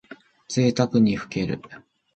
[0.49, 1.61] ぜいたくにふける。